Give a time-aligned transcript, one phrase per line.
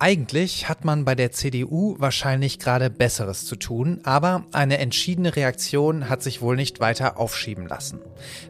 [0.00, 6.08] Eigentlich hat man bei der CDU wahrscheinlich gerade Besseres zu tun, aber eine entschiedene Reaktion
[6.08, 7.98] hat sich wohl nicht weiter aufschieben lassen.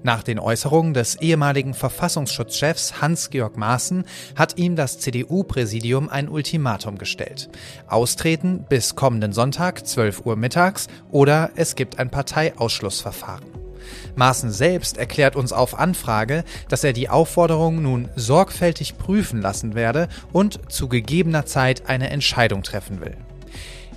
[0.03, 4.05] Nach den Äußerungen des ehemaligen Verfassungsschutzchefs Hans-Georg Maaßen
[4.37, 7.49] hat ihm das CDU-Präsidium ein Ultimatum gestellt.
[7.87, 13.68] Austreten bis kommenden Sonntag, 12 Uhr mittags, oder es gibt ein Parteiausschlussverfahren.
[14.17, 20.09] Maaßen selbst erklärt uns auf Anfrage, dass er die Aufforderung nun sorgfältig prüfen lassen werde
[20.33, 23.17] und zu gegebener Zeit eine Entscheidung treffen will.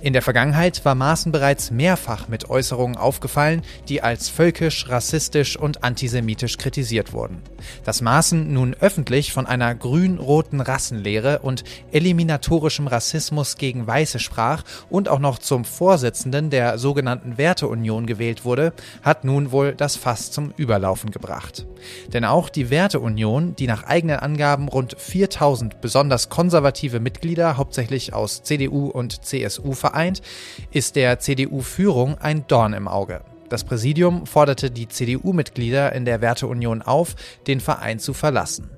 [0.02, 5.84] In der Vergangenheit war Maaßen bereits mehrfach mit Äußerungen aufgefallen, die als völkisch, rassistisch und
[5.84, 7.40] antisemitisch kritisiert wurden.
[7.84, 15.08] Dass Maaßen nun öffentlich von einer grün-roten Rassenlehre und eliminatorischem Rassismus gegen Weiße sprach und
[15.08, 18.72] auch noch zum Vorsitzenden der sogenannten Werteunion gewählt wurde,
[19.02, 21.64] hat nun wohl das Fass zum Überlaufen gebracht.
[22.12, 28.42] Denn auch die Werteunion, die nach eigenen Angaben rund 4000 besonders konservative Mitglieder hauptsächlich aus
[28.42, 30.22] CDU und CSU vereint,
[30.70, 33.20] ist der CDU-Führung ein Dorn im Auge.
[33.48, 37.14] Das Präsidium forderte die CDU-Mitglieder in der Werteunion auf,
[37.46, 38.70] den Verein zu verlassen.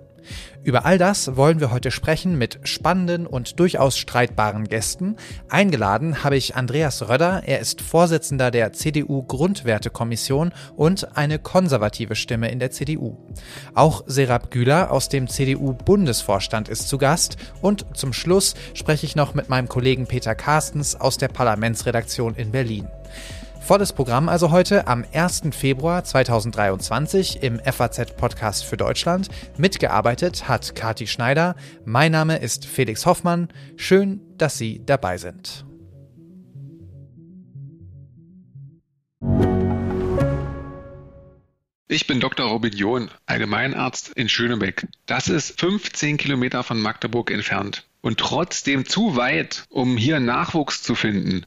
[0.62, 5.16] Über all das wollen wir heute sprechen mit spannenden und durchaus streitbaren Gästen.
[5.48, 12.50] Eingeladen habe ich Andreas Röder, er ist Vorsitzender der CDU Grundwertekommission und eine konservative Stimme
[12.50, 13.18] in der CDU.
[13.74, 19.16] Auch Serap Güler aus dem CDU Bundesvorstand ist zu Gast und zum Schluss spreche ich
[19.16, 22.88] noch mit meinem Kollegen Peter Carstens aus der Parlamentsredaktion in Berlin.
[23.64, 25.44] Volles Programm also heute am 1.
[25.52, 29.28] Februar 2023 im FAZ-Podcast für Deutschland.
[29.56, 31.56] Mitgearbeitet hat Kati Schneider.
[31.86, 33.48] Mein Name ist Felix Hoffmann.
[33.76, 35.64] Schön, dass Sie dabei sind.
[41.88, 42.46] Ich bin Dr.
[42.46, 44.88] Robin John, Allgemeinarzt in Schönebeck.
[45.06, 50.94] Das ist 15 Kilometer von Magdeburg entfernt und trotzdem zu weit, um hier Nachwuchs zu
[50.94, 51.46] finden.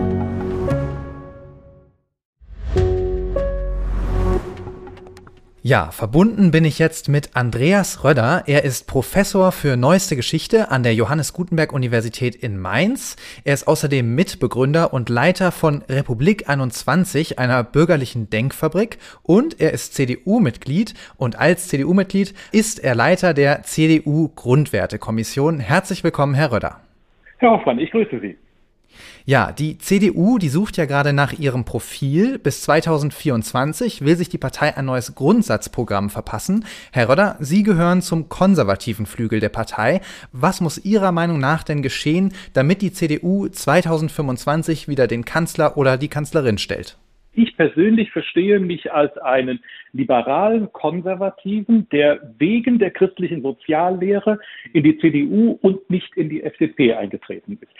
[5.63, 8.45] Ja, verbunden bin ich jetzt mit Andreas Röder.
[8.47, 13.15] Er ist Professor für Neueste Geschichte an der Johannes Gutenberg Universität in Mainz.
[13.43, 18.97] Er ist außerdem Mitbegründer und Leiter von Republik 21, einer bürgerlichen Denkfabrik.
[19.21, 20.95] Und er ist CDU-Mitglied.
[21.17, 25.59] Und als CDU-Mitglied ist er Leiter der CDU Grundwertekommission.
[25.59, 26.79] Herzlich willkommen, Herr Röder.
[27.37, 28.35] Herr Hoffmann, ich grüße Sie.
[29.31, 32.37] Ja, die CDU, die sucht ja gerade nach ihrem Profil.
[32.37, 36.65] Bis 2024 will sich die Partei ein neues Grundsatzprogramm verpassen.
[36.91, 40.01] Herr Röder, Sie gehören zum konservativen Flügel der Partei.
[40.33, 45.95] Was muss Ihrer Meinung nach denn geschehen, damit die CDU 2025 wieder den Kanzler oder
[45.95, 46.97] die Kanzlerin stellt?
[47.33, 49.61] Ich persönlich verstehe mich als einen
[49.93, 54.39] liberalen Konservativen, der wegen der christlichen Soziallehre
[54.73, 57.71] in die CDU und nicht in die FDP eingetreten ist.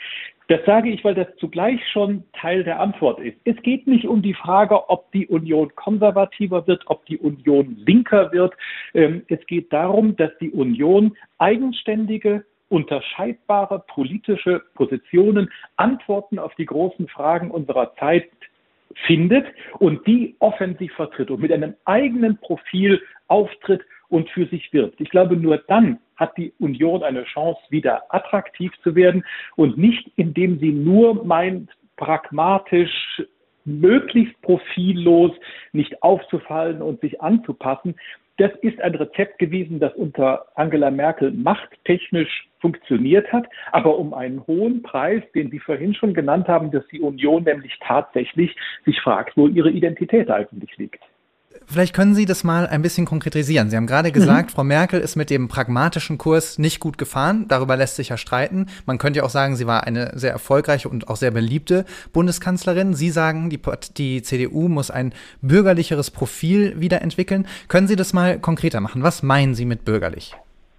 [0.48, 3.36] Das sage ich, weil das zugleich schon Teil der Antwort ist.
[3.44, 8.32] Es geht nicht um die Frage, ob die Union konservativer wird, ob die Union linker
[8.32, 8.54] wird.
[8.94, 17.06] Ähm, es geht darum, dass die Union eigenständige unterscheidbare politische Positionen, Antworten auf die großen
[17.08, 18.28] Fragen unserer Zeit
[19.06, 19.46] findet
[19.78, 25.00] und die offensiv vertritt und mit einem eigenen Profil auftritt und für sich wirbt.
[25.00, 29.24] Ich glaube, nur dann hat die Union eine Chance, wieder attraktiv zu werden
[29.56, 33.22] und nicht, indem sie nur meint, pragmatisch
[33.64, 35.32] möglichst profillos
[35.72, 37.94] nicht aufzufallen und sich anzupassen.
[38.36, 44.46] Das ist ein Rezept gewesen, das unter Angela Merkel machttechnisch funktioniert hat, aber um einen
[44.46, 49.36] hohen Preis, den Sie vorhin schon genannt haben, dass die Union nämlich tatsächlich sich fragt,
[49.38, 51.02] wo ihre Identität eigentlich liegt.
[51.66, 53.70] Vielleicht können Sie das mal ein bisschen konkretisieren.
[53.70, 54.12] Sie haben gerade mhm.
[54.12, 54.54] gesagt, mhm.
[54.54, 57.46] Frau Merkel ist mit dem pragmatischen Kurs nicht gut gefahren.
[57.48, 58.66] Darüber lässt sich ja streiten.
[58.86, 62.94] Man könnte ja auch sagen, sie war eine sehr erfolgreiche und auch sehr beliebte Bundeskanzlerin.
[62.94, 63.60] Sie sagen, die,
[63.96, 67.46] die CDU muss ein bürgerlicheres Profil wiederentwickeln.
[67.68, 69.02] Können Sie das mal konkreter machen?
[69.02, 70.34] Was meinen Sie mit bürgerlich?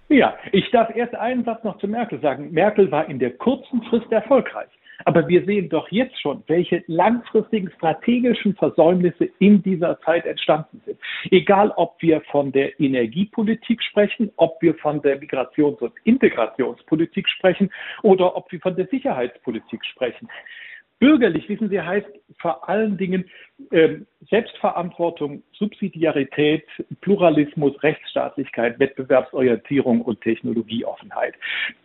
[0.08, 2.52] Ja, ich darf erst einen Satz noch zu Merkel sagen.
[2.52, 4.68] Merkel war in der kurzen Frist erfolgreich.
[5.04, 10.98] Aber wir sehen doch jetzt schon, welche langfristigen strategischen Versäumnisse in dieser Zeit entstanden sind.
[11.30, 17.70] Egal, ob wir von der Energiepolitik sprechen, ob wir von der Migrations- und Integrationspolitik sprechen
[18.02, 20.28] oder ob wir von der Sicherheitspolitik sprechen.
[21.00, 22.06] Bürgerlich, wissen Sie, heißt
[22.40, 23.24] vor allen Dingen
[23.70, 23.96] äh,
[24.30, 26.64] Selbstverantwortung, Subsidiarität,
[27.00, 31.34] Pluralismus, Rechtsstaatlichkeit, Wettbewerbsorientierung und Technologieoffenheit.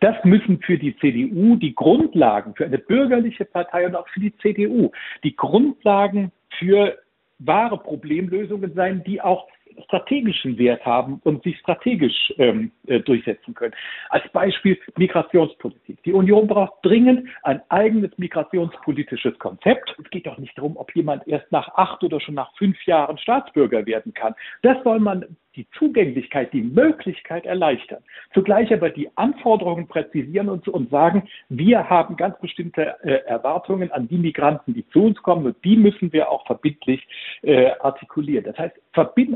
[0.00, 4.36] Das müssen für die CDU die Grundlagen, für eine bürgerliche Partei und auch für die
[4.38, 4.90] CDU,
[5.24, 6.98] die Grundlagen für
[7.40, 9.48] wahre Problemlösungen sein, die auch
[9.84, 13.74] strategischen Wert haben und sich strategisch ähm, äh, durchsetzen können.
[14.10, 16.02] Als Beispiel Migrationspolitik.
[16.04, 19.94] Die Union braucht dringend ein eigenes migrationspolitisches Konzept.
[20.02, 23.18] Es geht doch nicht darum, ob jemand erst nach acht oder schon nach fünf Jahren
[23.18, 24.34] Staatsbürger werden kann.
[24.62, 25.24] Das soll man
[25.60, 28.02] die Zugänglichkeit, die Möglichkeit erleichtern.
[28.32, 34.08] Zugleich aber die Anforderungen präzisieren und, und sagen, wir haben ganz bestimmte äh, Erwartungen an
[34.08, 37.06] die Migranten, die zu uns kommen und die müssen wir auch verbindlich
[37.42, 38.44] äh, artikulieren.
[38.44, 38.74] Das heißt,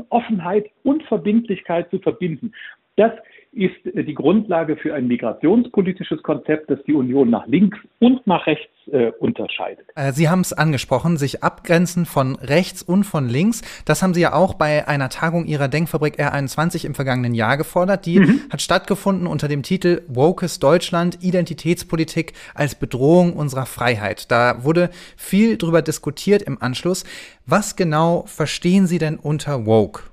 [0.09, 2.53] Offenheit und Verbindlichkeit zu verbinden.
[2.95, 3.11] Das
[3.55, 8.45] ist äh, die Grundlage für ein migrationspolitisches Konzept, das die Union nach links und nach
[8.47, 9.87] rechts äh, unterscheidet.
[9.95, 13.61] Äh, Sie haben es angesprochen, sich abgrenzen von rechts und von links.
[13.85, 18.05] Das haben Sie ja auch bei einer Tagung Ihrer Denkfabrik R21 im vergangenen Jahr gefordert.
[18.05, 18.41] Die mhm.
[18.51, 24.31] hat stattgefunden unter dem Titel Wokes Deutschland, Identitätspolitik als Bedrohung unserer Freiheit.
[24.31, 27.05] Da wurde viel drüber diskutiert im Anschluss.
[27.45, 30.03] Was genau verstehen Sie denn unter Woke?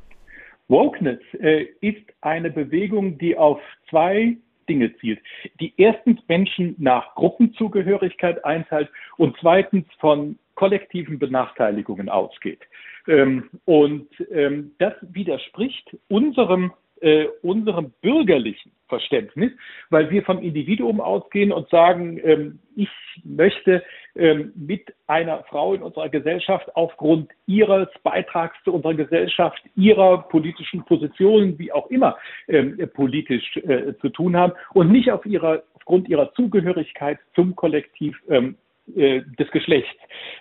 [0.69, 3.60] Wokeness äh, ist eine Bewegung, die auf
[3.90, 4.36] zwei
[4.69, 5.20] Dinge zielt.
[5.60, 12.60] Die erstens Menschen nach Gruppenzugehörigkeit einteilt und zweitens von kollektiven Benachteiligungen ausgeht.
[13.08, 16.72] Ähm, und ähm, das widerspricht unserem
[17.02, 19.52] äh, unserem bürgerlichen Verständnis,
[19.90, 22.88] weil wir vom Individuum ausgehen und sagen, ähm, ich
[23.25, 23.82] möchte
[24.14, 30.84] ähm, mit einer Frau in unserer Gesellschaft aufgrund ihres Beitrags zu unserer Gesellschaft, ihrer politischen
[30.84, 32.16] Positionen, wie auch immer
[32.49, 38.16] ähm, politisch äh, zu tun haben und nicht auf ihrer, aufgrund ihrer Zugehörigkeit zum Kollektiv
[38.28, 38.56] ähm,
[38.96, 39.90] äh, des Geschlechts.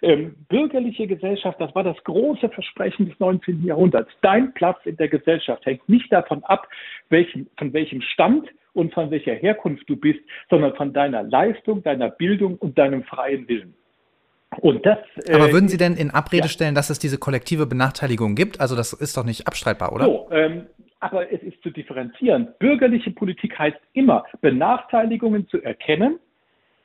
[0.02, 3.64] Ähm, bürgerliche Gesellschaft, das war das große Versprechen des 19.
[3.64, 4.12] Jahrhunderts.
[4.22, 6.68] Dein Platz in der Gesellschaft hängt nicht davon ab,
[7.10, 12.10] welchen, von welchem Stand und von welcher Herkunft du bist, sondern von deiner Leistung, deiner
[12.10, 13.76] Bildung und deinem freien Willen.
[14.60, 14.98] Und das,
[15.28, 16.50] äh, Aber würden Sie denn in Abrede ja.
[16.50, 18.60] stellen, dass es diese kollektive Benachteiligung gibt?
[18.60, 20.06] Also das ist doch nicht abstreitbar, oder?
[20.06, 20.66] So, ähm,
[21.00, 22.50] aber es ist zu differenzieren.
[22.60, 26.20] Bürgerliche Politik heißt immer, Benachteiligungen zu erkennen,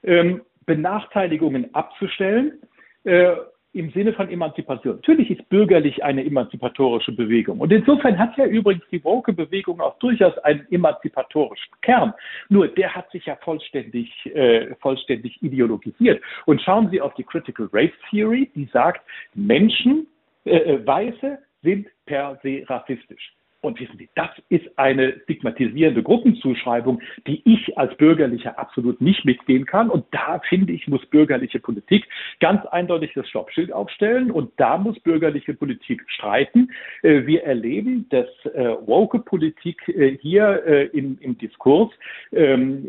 [0.04, 2.60] ähm, Benachteiligungen abzustellen
[3.04, 3.36] äh,
[3.72, 4.96] im Sinne von Emanzipation.
[4.96, 7.60] Natürlich ist bürgerlich eine emanzipatorische Bewegung.
[7.60, 12.14] Und insofern hat ja übrigens die Woke-Bewegung auch durchaus einen emanzipatorischen Kern.
[12.48, 16.22] Nur der hat sich ja vollständig, äh, vollständig ideologisiert.
[16.46, 19.02] Und schauen Sie auf die Critical Race Theory, die sagt,
[19.34, 20.06] Menschen,
[20.44, 23.35] äh, äh Weiße sind per se rassistisch.
[23.66, 29.66] Und wissen Sie, das ist eine stigmatisierende Gruppenzuschreibung, die ich als Bürgerlicher absolut nicht mitgehen
[29.66, 29.90] kann.
[29.90, 32.06] Und da finde ich, muss bürgerliche Politik
[32.38, 34.30] ganz eindeutig das Stoppschild aufstellen.
[34.30, 36.70] Und da muss bürgerliche Politik streiten.
[37.02, 41.90] Äh, wir erleben, dass äh, woke Politik äh, hier im, Diskurs
[42.32, 42.88] ähm,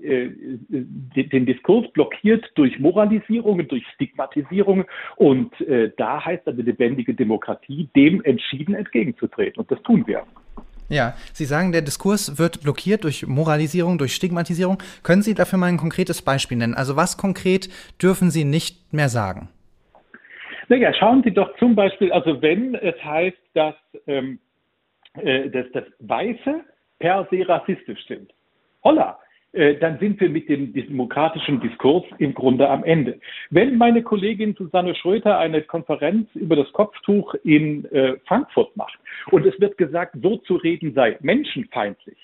[0.70, 4.86] den Diskurs blockiert durch Moralisierungen, durch Stigmatisierungen.
[5.16, 5.54] Und
[5.98, 9.60] da heißt eine lebendige Demokratie, dem entschieden entgegenzutreten.
[9.60, 10.24] Und das tun wir.
[10.90, 14.78] Ja, Sie sagen, der Diskurs wird blockiert durch Moralisierung, durch Stigmatisierung.
[15.04, 16.76] Können Sie dafür mal ein konkretes Beispiel nennen?
[16.76, 17.70] Also was konkret
[18.02, 19.50] dürfen Sie nicht mehr sagen?
[20.70, 24.40] Naja, schauen Sie doch zum Beispiel, also wenn es heißt, dass, ähm,
[25.22, 26.62] äh, dass das Weiße
[27.00, 28.34] per se rassistisch sind.
[28.84, 29.20] Holla,
[29.54, 33.20] dann sind wir mit dem demokratischen Diskurs im Grunde am Ende.
[33.50, 39.00] Wenn meine Kollegin Susanne Schröter eine Konferenz über das Kopftuch in äh, Frankfurt macht
[39.32, 42.18] und es wird gesagt, so zu reden sei menschenfeindlich,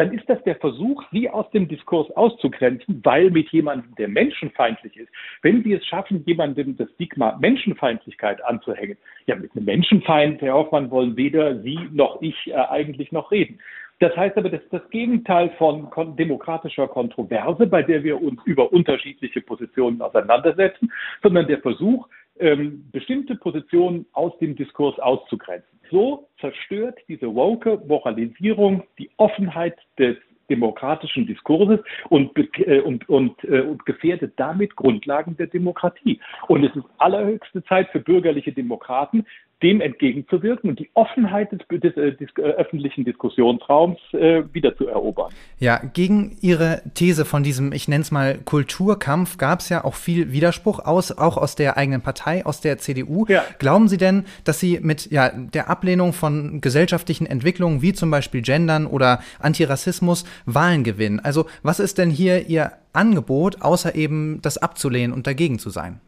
[0.00, 4.96] dann ist das der Versuch, sie aus dem Diskurs auszugrenzen, weil mit jemandem, der menschenfeindlich
[4.96, 5.10] ist,
[5.42, 8.96] wenn sie es schaffen, jemandem das Stigma Menschenfeindlichkeit anzuhängen,
[9.26, 13.58] ja, mit einem Menschenfeind, Herr Hoffmann, wollen weder Sie noch ich äh, eigentlich noch reden.
[14.00, 18.72] Das heißt aber, das ist das Gegenteil von demokratischer Kontroverse, bei der wir uns über
[18.72, 20.90] unterschiedliche Positionen auseinandersetzen,
[21.22, 25.78] sondern der Versuch, ähm, bestimmte Positionen aus dem Diskurs auszugrenzen.
[25.90, 30.16] So zerstört diese woke Moralisierung die Offenheit des
[30.48, 36.20] demokratischen Diskurses und, äh, und, und, äh, und gefährdet damit Grundlagen der Demokratie.
[36.48, 39.26] Und es ist allerhöchste Zeit für bürgerliche Demokraten,
[39.62, 44.86] dem entgegenzuwirken und die Offenheit des, des, äh, des äh, öffentlichen Diskussionsraums äh, wieder zu
[44.86, 45.32] erobern.
[45.58, 49.94] Ja, gegen Ihre These von diesem, ich nenne es mal Kulturkampf, gab es ja auch
[49.94, 53.26] viel Widerspruch aus, auch aus der eigenen Partei, aus der CDU.
[53.28, 53.44] Ja.
[53.58, 58.42] Glauben Sie denn, dass Sie mit ja, der Ablehnung von gesellschaftlichen Entwicklungen wie zum Beispiel
[58.42, 61.20] Gendern oder Antirassismus Wahlen gewinnen?
[61.20, 66.00] Also was ist denn hier Ihr Angebot, außer eben das abzulehnen und dagegen zu sein?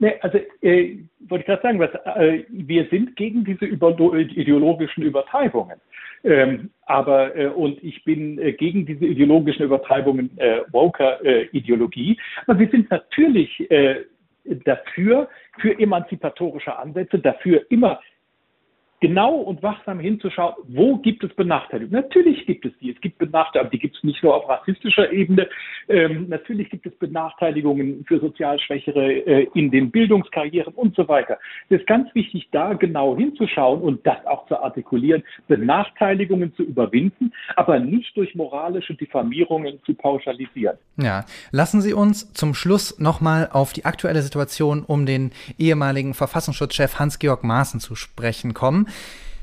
[0.00, 0.96] Nee, also äh,
[1.28, 5.78] wollte ich gerade sagen, was, äh, wir sind gegen diese ideologischen Übertreibungen.
[6.24, 12.18] Ähm, aber äh, und ich bin äh, gegen diese ideologischen Übertreibungen äh, Woker-Ideologie.
[12.46, 14.04] aber wir sind natürlich äh,
[14.64, 15.28] dafür,
[15.60, 18.00] für emanzipatorische Ansätze, dafür immer
[19.00, 22.02] genau und wachsam hinzuschauen, wo gibt es Benachteiligungen.
[22.02, 22.90] Natürlich gibt es die.
[22.90, 25.48] Es gibt Benachteiligungen, die gibt es nicht nur auf rassistischer Ebene.
[25.88, 31.38] Ähm, natürlich gibt es Benachteiligungen für sozial Schwächere äh, in den Bildungskarrieren und so weiter.
[31.70, 37.32] Es ist ganz wichtig, da genau hinzuschauen und das auch zu artikulieren, Benachteiligungen zu überwinden,
[37.56, 40.76] aber nicht durch moralische Diffamierungen zu pauschalisieren.
[40.96, 46.98] Ja, lassen Sie uns zum Schluss nochmal auf die aktuelle Situation um den ehemaligen Verfassungsschutzchef
[46.98, 48.89] Hans-Georg Maaßen zu sprechen kommen.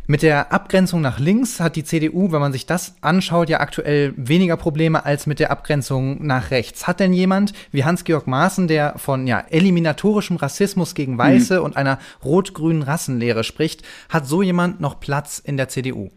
[0.10, 4.14] Mit der Abgrenzung nach links hat die CDU, wenn man sich das anschaut, ja aktuell
[4.16, 6.88] weniger Probleme als mit der Abgrenzung nach rechts.
[6.88, 11.66] Hat denn jemand wie Hans-Georg Maaßen, der von ja, eliminatorischem Rassismus gegen Weiße mhm.
[11.66, 16.10] und einer rot-grünen Rassenlehre spricht, hat so jemand noch Platz in der CDU?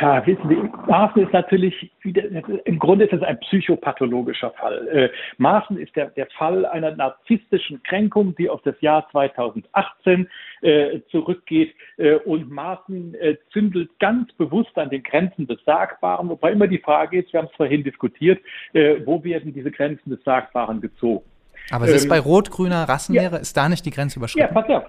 [0.00, 2.22] Ja, wissen Sie, Maaßen ist natürlich wieder,
[2.64, 4.86] im Grunde ist es ein psychopathologischer Fall.
[4.88, 10.28] Äh, Maaßen ist der, der Fall einer narzisstischen Kränkung, die auf das Jahr 2018
[10.60, 11.74] äh, zurückgeht.
[11.96, 16.78] Äh, und Maaßen äh, zündelt ganz bewusst an den Grenzen des Sagbaren, wobei immer die
[16.78, 18.40] Frage ist, wir haben es vorhin diskutiert,
[18.74, 21.24] äh, wo werden diese Grenzen des Sagbaren gezogen?
[21.70, 24.54] Aber es ähm, ist bei rot-grüner Rassenlehre, ja, ist da nicht die Grenze überschritten?
[24.54, 24.84] Ja, pass auf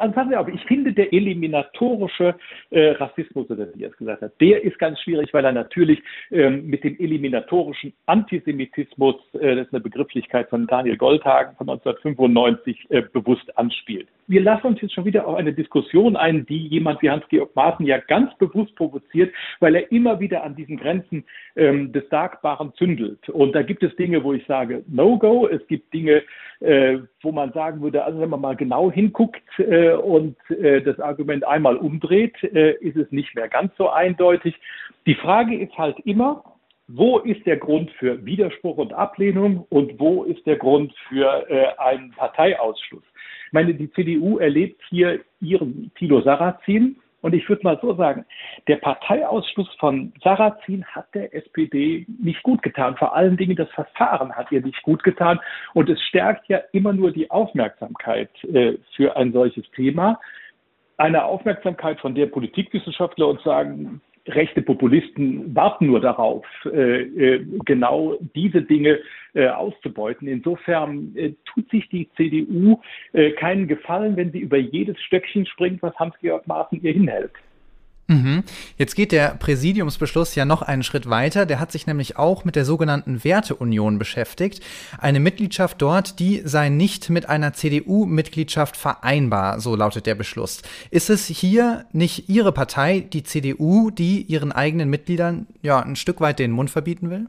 [0.00, 2.34] also passen Sie auf, ich finde, der eliminatorische
[2.70, 6.02] äh, Rassismus, oder wie er es gesagt hat, der ist ganz schwierig, weil er natürlich
[6.30, 12.86] ähm, mit dem eliminatorischen Antisemitismus, äh, das ist eine Begrifflichkeit von Daniel Goldhagen von 1995,
[12.88, 14.08] äh, bewusst anspielt.
[14.30, 17.84] Wir lassen uns jetzt schon wieder auf eine Diskussion ein, die jemand wie Hans-Georg Maaßen
[17.84, 21.24] ja ganz bewusst provoziert, weil er immer wieder an diesen Grenzen
[21.56, 23.28] ähm, des Sagbaren zündelt.
[23.28, 25.48] Und da gibt es Dinge, wo ich sage, No-Go.
[25.48, 26.22] Es gibt Dinge,
[26.60, 31.00] äh, wo man sagen würde, also wenn man mal genau hinguckt, äh, und äh, das
[31.00, 34.54] Argument einmal umdreht, äh, ist es nicht mehr ganz so eindeutig.
[35.06, 36.44] Die Frage ist halt immer,
[36.86, 41.66] wo ist der Grund für Widerspruch und Ablehnung und wo ist der Grund für äh,
[41.78, 43.02] einen Parteiausschluss?
[43.50, 48.24] Ich meine, die CDU erlebt hier ihren Tilo Sarrazin, und ich würde mal so sagen,
[48.66, 52.96] der Parteiausschluss von Sarrazin hat der SPD nicht gut getan.
[52.96, 55.38] Vor allen Dingen das Verfahren hat ihr nicht gut getan.
[55.74, 60.18] Und es stärkt ja immer nur die Aufmerksamkeit äh, für ein solches Thema.
[60.96, 64.00] Eine Aufmerksamkeit, von der Politikwissenschaftler uns sagen,
[64.34, 68.98] rechte Populisten warten nur darauf, äh, äh, genau diese Dinge
[69.34, 70.28] äh, auszubeuten.
[70.28, 72.80] Insofern tut sich die CDU
[73.36, 77.32] keinen Gefallen, wenn sie über jedes Stöckchen springt, was Hans-Georg Maaßen ihr hinhält.
[78.10, 78.42] Mhm.
[78.76, 81.46] Jetzt geht der Präsidiumsbeschluss ja noch einen Schritt weiter.
[81.46, 84.64] Der hat sich nämlich auch mit der sogenannten Werteunion beschäftigt.
[84.98, 90.62] Eine Mitgliedschaft dort, die sei nicht mit einer CDU-Mitgliedschaft vereinbar, so lautet der Beschluss.
[90.90, 96.20] Ist es hier nicht Ihre Partei, die CDU, die ihren eigenen Mitgliedern ja ein Stück
[96.20, 97.28] weit den Mund verbieten will?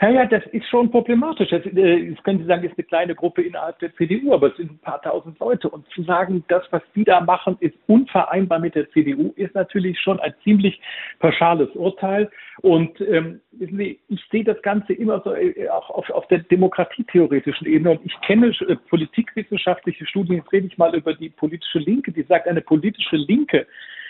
[0.00, 1.50] Ja, ja, das ist schon problematisch.
[1.50, 4.56] Das, äh, das können Sie sagen, ist eine kleine Gruppe innerhalb der CDU, aber es
[4.56, 5.68] sind ein paar tausend Leute.
[5.68, 9.98] Und zu sagen, das, was die da machen, ist unvereinbar mit der CDU, ist natürlich
[10.00, 10.80] schon ein ziemlich
[11.18, 12.30] pauschales Urteil.
[12.60, 16.40] Und ähm, wissen Sie, ich sehe das Ganze immer so äh, auch auf, auf der
[16.40, 17.92] demokratietheoretischen Ebene.
[17.92, 22.22] Und ich kenne äh, politikwissenschaftliche Studien, jetzt rede ich mal über die politische Linke, die
[22.22, 23.66] sagt, eine politische Linke,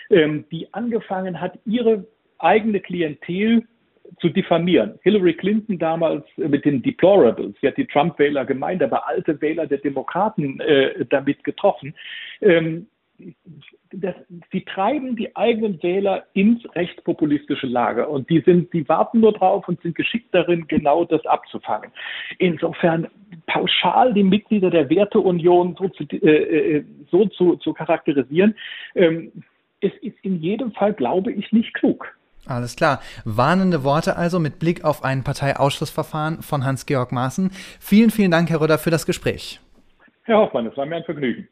[0.09, 2.05] ähm, die angefangen hat, ihre
[2.37, 3.63] eigene Klientel
[4.19, 4.99] zu diffamieren.
[5.03, 9.79] Hillary Clinton damals mit den Deplorables, sie hat die Trump-Wähler gemeint, aber alte Wähler der
[9.79, 11.93] Demokraten äh, damit getroffen.
[12.41, 12.87] Ähm,
[13.91, 14.15] das,
[14.51, 19.67] sie treiben die eigenen Wähler ins rechtspopulistische Lager und die sind, die warten nur drauf
[19.67, 21.91] und sind geschickt darin, genau das abzufangen.
[22.37, 23.07] Insofern
[23.47, 28.55] pauschal die Mitglieder der Werteunion so zu, äh, äh so zu, zu charakterisieren,
[28.95, 29.31] ähm,
[29.81, 32.18] es ist in jedem Fall, glaube ich, nicht klug.
[32.49, 32.99] Alles klar.
[33.25, 37.51] Warnende Worte also mit Blick auf ein Parteiausschlussverfahren von Hans-Georg Maaßen.
[37.79, 39.59] Vielen, vielen Dank, Herr Röder, für das Gespräch.
[40.23, 41.47] Herr Hoffmann, es war mir ein Vergnügen.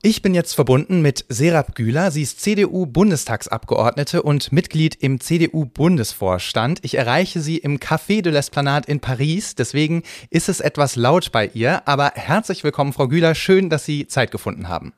[0.00, 2.10] Ich bin jetzt verbunden mit Serap Güler.
[2.10, 6.84] Sie ist CDU-Bundestagsabgeordnete und Mitglied im CDU-Bundesvorstand.
[6.84, 9.54] Ich erreiche sie im Café de l'Esplanade in Paris.
[9.56, 11.86] Deswegen ist es etwas laut bei ihr.
[11.88, 13.34] Aber herzlich willkommen, Frau Güler.
[13.34, 14.92] Schön, dass Sie Zeit gefunden haben.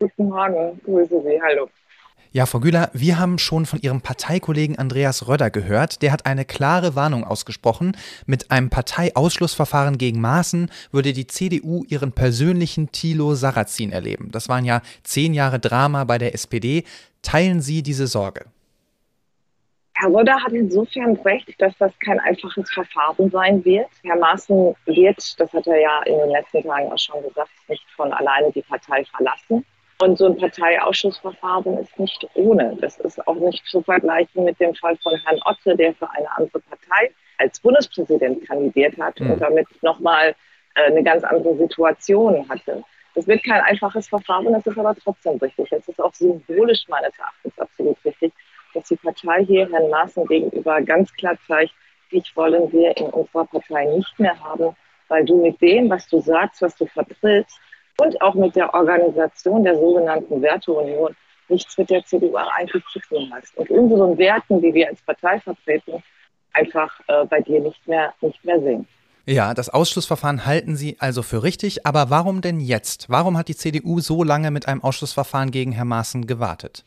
[0.00, 1.68] Guten Morgen, grüße Sie, hallo.
[2.32, 6.00] Ja, Frau Güler, wir haben schon von Ihrem Parteikollegen Andreas Röder gehört.
[6.00, 7.94] Der hat eine klare Warnung ausgesprochen.
[8.24, 14.30] Mit einem Parteiausschlussverfahren gegen Maaßen würde die CDU ihren persönlichen Thilo Sarrazin erleben.
[14.30, 16.84] Das waren ja zehn Jahre Drama bei der SPD.
[17.20, 18.46] Teilen Sie diese Sorge?
[19.92, 23.90] Herr Röder hat insofern recht, dass das kein einfaches Verfahren sein wird.
[24.02, 27.84] Herr Maaßen wird, das hat er ja in den letzten Tagen auch schon gesagt, nicht
[27.96, 29.62] von alleine die Partei verlassen.
[30.00, 32.74] Und so ein Parteiausschussverfahren ist nicht ohne.
[32.80, 36.36] Das ist auch nicht zu vergleichen mit dem Fall von Herrn Otze, der für eine
[36.36, 39.32] andere Partei als Bundespräsident kandidiert hat mhm.
[39.32, 40.34] und damit nochmal
[40.74, 42.82] äh, eine ganz andere Situation hatte.
[43.14, 45.70] Das wird kein einfaches Verfahren, das ist aber trotzdem richtig.
[45.70, 48.32] Es ist auch symbolisch meines Erachtens absolut richtig,
[48.72, 51.74] dass die Partei hier Herrn Maaßen gegenüber ganz klar zeigt,
[52.10, 54.74] dich wollen wir in unserer Partei nicht mehr haben,
[55.08, 57.60] weil du mit dem, was du sagst, was du vertrittst
[58.00, 61.14] und auch mit der Organisation der sogenannten Werteunion
[61.48, 63.56] nichts mit der CDU eigentlich zu tun hast.
[63.58, 66.02] Und unseren Werten, die wir als Partei vertreten,
[66.52, 68.86] einfach äh, bei dir nicht mehr, nicht mehr sehen.
[69.26, 73.10] Ja, das Ausschlussverfahren halten Sie also für richtig, aber warum denn jetzt?
[73.10, 76.84] Warum hat die CDU so lange mit einem Ausschlussverfahren gegen Herrn Maaßen gewartet?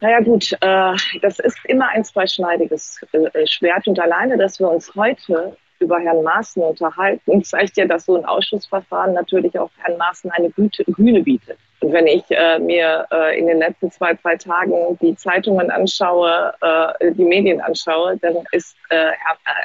[0.00, 4.94] Naja gut, äh, das ist immer ein zweischneidiges äh, Schwert und alleine, dass wir uns
[4.96, 10.30] heute über Herrn Maaßen unterhalten, zeigt ja, dass so ein Ausschussverfahren natürlich auch Herrn Maaßen
[10.30, 11.58] eine Güte, Bühne bietet.
[11.80, 16.54] Und wenn ich äh, mir äh, in den letzten zwei, drei Tagen die Zeitungen anschaue,
[16.60, 19.10] äh, die Medien anschaue, dann ist äh,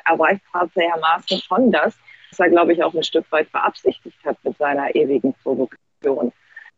[0.06, 1.96] erreicht Herr Maaßen schon das,
[2.32, 6.32] was er, glaube ich, auch ein Stück weit beabsichtigt hat mit seiner ewigen Provokation.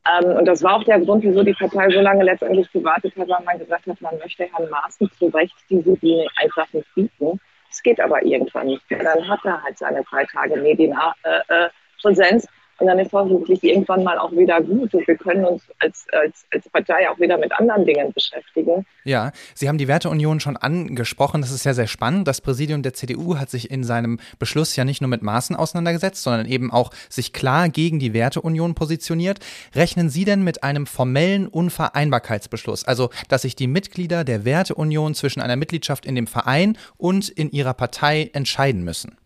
[0.08, 3.30] Ähm, und das war auch der Grund, wieso die Partei so lange letztendlich gewartet hat,
[3.30, 7.40] weil man gesagt hat, man möchte Herrn Maaßen zu Recht diese Bühne einfach nicht bieten.
[7.70, 9.04] Es geht aber irgendwann nicht mehr.
[9.04, 12.44] Dann hat er halt seine drei Tage Medienpräsenz.
[12.46, 15.64] Äh, äh, und dann ist hoffentlich irgendwann mal auch wieder gut und wir können uns
[15.80, 18.86] als, als, als Partei auch wieder mit anderen Dingen beschäftigen.
[19.04, 21.42] Ja, Sie haben die Werteunion schon angesprochen.
[21.42, 22.28] Das ist ja sehr spannend.
[22.28, 26.24] Das Präsidium der CDU hat sich in seinem Beschluss ja nicht nur mit Maßen auseinandergesetzt,
[26.24, 29.40] sondern eben auch sich klar gegen die Werteunion positioniert.
[29.76, 32.86] Rechnen Sie denn mit einem formellen Unvereinbarkeitsbeschluss?
[32.86, 37.52] Also, dass sich die Mitglieder der Werteunion zwischen einer Mitgliedschaft in dem Verein und in
[37.52, 39.18] ihrer Partei entscheiden müssen?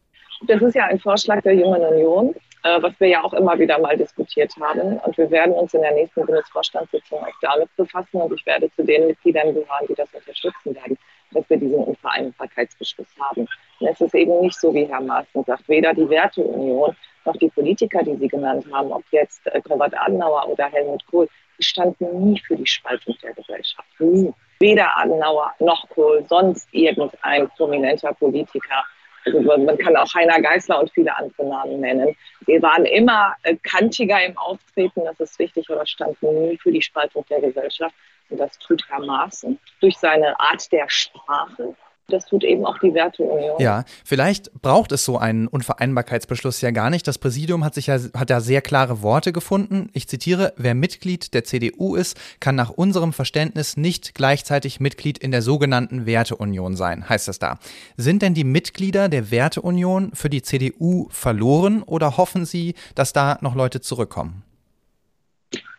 [0.47, 2.35] Das ist ja ein Vorschlag der Jungen Union.
[2.63, 4.97] Äh, was wir ja auch immer wieder mal diskutiert haben.
[4.99, 8.21] Und wir werden uns in der nächsten Bundesvorstandssitzung auch damit befassen.
[8.21, 10.97] Und ich werde zu den Mitgliedern gehören, die das unterstützen werden,
[11.31, 13.47] dass wir diesen Unvereinbarkeitsbeschluss haben.
[13.79, 17.49] Und es ist eben nicht so, wie Herr Maaßen sagt, weder die Werteunion noch die
[17.49, 21.27] Politiker, die Sie genannt haben, ob jetzt äh, Konrad Adenauer oder Helmut Kohl,
[21.59, 23.87] die standen nie für die Spaltung der Gesellschaft.
[23.99, 24.33] Nie.
[24.59, 28.85] Weder Adenauer noch Kohl, sonst irgendein prominenter Politiker
[29.25, 32.15] man kann auch Heiner Geißler und viele andere Namen nennen.
[32.45, 36.81] Wir waren immer äh, kantiger im Auftreten, das ist wichtig, aber standen nie für die
[36.81, 37.95] Spaltung der Gesellschaft.
[38.29, 41.75] Und das tut Herr Maaßen durch seine Art der Sprache,
[42.09, 43.59] das tut eben auch die Werteunion.
[43.59, 47.07] Ja, vielleicht braucht es so einen Unvereinbarkeitsbeschluss ja gar nicht.
[47.07, 49.89] Das Präsidium hat sich ja hat da sehr klare Worte gefunden.
[49.93, 55.31] Ich zitiere: Wer Mitglied der CDU ist, kann nach unserem Verständnis nicht gleichzeitig Mitglied in
[55.31, 57.57] der sogenannten Werteunion sein, heißt das da.
[57.97, 63.37] Sind denn die Mitglieder der Werteunion für die CDU verloren oder hoffen Sie, dass da
[63.41, 64.43] noch Leute zurückkommen?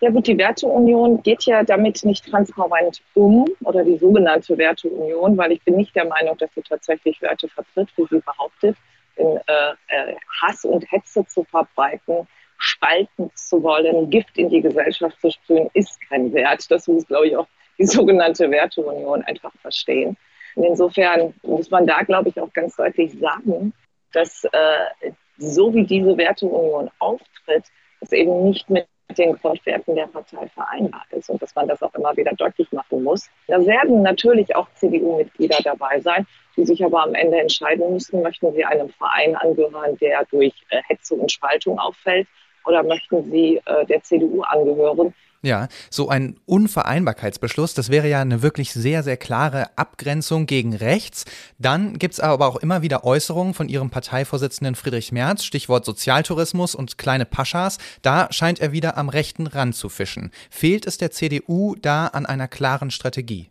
[0.00, 5.52] Ja gut, die Werteunion geht ja damit nicht transparent um oder die sogenannte Werteunion, weil
[5.52, 8.76] ich bin nicht der Meinung, dass sie tatsächlich Werte vertritt, wie sie behauptet.
[9.16, 12.26] Denn, äh, äh, Hass und Hetze zu verbreiten,
[12.58, 16.70] spalten zu wollen, Gift in die Gesellschaft zu sprühen, ist kein Wert.
[16.70, 17.46] Das muss, glaube ich, auch
[17.78, 20.16] die sogenannte Werteunion einfach verstehen.
[20.54, 23.72] Und insofern muss man da, glaube ich, auch ganz deutlich sagen,
[24.12, 27.64] dass äh, so wie diese Werteunion auftritt,
[28.00, 31.94] es eben nicht mit den Grundwerten der Partei vereinbar ist und dass man das auch
[31.94, 33.28] immer wieder deutlich machen muss.
[33.46, 38.52] Da werden natürlich auch CDU-Mitglieder dabei sein, die sich aber am Ende entscheiden müssen, möchten
[38.52, 42.26] sie einem Verein angehören, der durch äh, Hetze und Spaltung auffällt,
[42.66, 45.14] oder möchten sie äh, der CDU angehören,
[45.44, 51.24] ja, so ein Unvereinbarkeitsbeschluss, das wäre ja eine wirklich sehr, sehr klare Abgrenzung gegen rechts.
[51.58, 56.74] Dann gibt es aber auch immer wieder Äußerungen von ihrem Parteivorsitzenden Friedrich Merz, Stichwort Sozialtourismus
[56.74, 57.78] und kleine Paschas.
[58.02, 60.32] Da scheint er wieder am rechten Rand zu fischen.
[60.50, 63.50] Fehlt es der CDU da an einer klaren Strategie?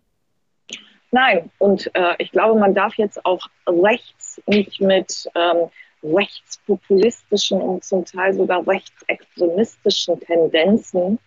[1.11, 5.69] Nein, und äh, ich glaube, man darf jetzt auch rechts nicht mit ähm,
[6.03, 11.19] rechtspopulistischen und zum Teil sogar rechtsextremistischen Tendenzen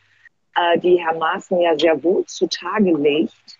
[0.56, 3.58] äh, die Herr Maaßen ja sehr wohl zutage legt,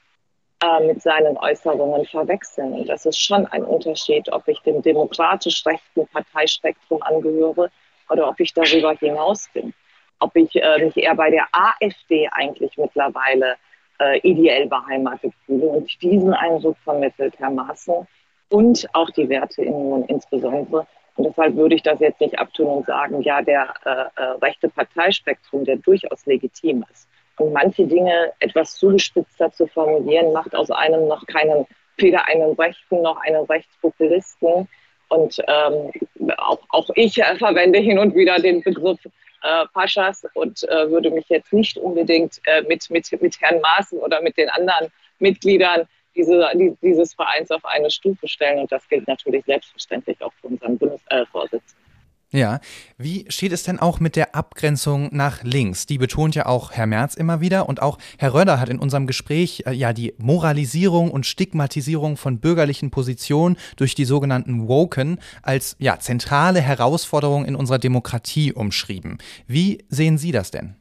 [0.63, 2.73] äh, mit seinen Äußerungen verwechseln.
[2.73, 7.71] Und das ist schon ein Unterschied, ob ich dem demokratisch rechten Parteispektrum angehöre
[8.09, 9.75] oder ob ich darüber hinaus bin.
[10.19, 13.57] Ob ich äh, mich eher bei der AfD eigentlich mittlerweile
[14.01, 15.67] äh, ideell beheimatet fühle.
[15.67, 18.07] Und diesen Eindruck vermittelt Herr Maaßen
[18.49, 23.23] und auch die Werteunion insbesondere, und deshalb würde ich das jetzt nicht abtun und sagen,
[23.23, 27.09] ja, der äh, äh, rechte Parteispektrum, der durchaus legitim ist.
[27.39, 31.67] Und manche Dinge etwas zugespitzter zu formulieren, macht aus einem noch keinen
[31.99, 34.69] weder einen Rechten noch einen Rechtspopulisten.
[35.09, 35.93] Und ähm,
[36.39, 38.99] auch, auch ich äh, verwende hin und wieder den Begriff
[39.43, 43.99] äh, Paschas und äh, würde mich jetzt nicht unbedingt äh, mit, mit, mit Herrn Maaßen
[43.99, 48.61] oder mit den anderen Mitgliedern diese, die, dieses Vereins auf eine Stufe stellen.
[48.61, 51.87] Und das gilt natürlich selbstverständlich auch für unseren Bundesvorsitzenden.
[52.33, 52.59] Ja,
[52.99, 55.87] wie steht es denn auch mit der Abgrenzung nach links?
[55.87, 59.07] Die betont ja auch Herr Merz immer wieder und auch Herr Röder hat in unserem
[59.07, 65.77] Gespräch äh, ja die Moralisierung und Stigmatisierung von bürgerlichen Positionen durch die sogenannten Woken als
[65.79, 69.19] ja zentrale Herausforderung in unserer Demokratie umschrieben.
[69.47, 70.75] Wie sehen Sie das denn?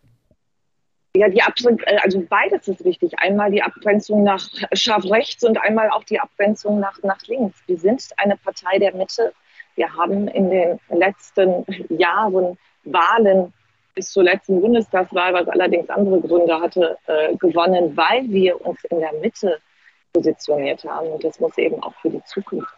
[1.15, 3.13] Ja, die Abgrenzung, äh, also beides ist wichtig.
[3.19, 7.61] Einmal die Abgrenzung nach scharf rechts und einmal auch die Abgrenzung nach, nach links.
[7.67, 9.33] Wir sind eine Partei der Mitte
[9.75, 13.53] wir haben in den letzten Jahren Wahlen
[13.93, 18.99] bis zur letzten Bundestagswahl, was allerdings andere Gründe hatte, äh, gewonnen, weil wir uns in
[18.99, 19.59] der Mitte
[20.13, 21.07] positioniert haben.
[21.07, 22.73] Und das muss eben auch für die Zukunft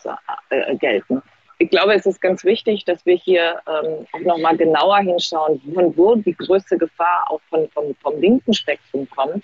[0.49, 1.21] äh, gelten.
[1.59, 5.97] Ich glaube, es ist ganz wichtig, dass wir hier ähm, auch nochmal genauer hinschauen, von
[5.97, 9.43] wo die größte Gefahr auch von, vom, vom linken Spektrum kommt.